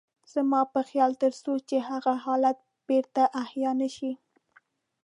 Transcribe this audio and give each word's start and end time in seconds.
زما 0.33 0.61
په 0.73 0.79
خيال 0.89 1.11
تر 1.23 1.33
څو 1.43 1.53
چې 1.69 1.77
هغه 1.89 2.13
حالت 2.25 2.57
بېرته 2.87 3.23
احيا 3.43 3.71
نه 3.81 3.89
شي. 3.95 4.11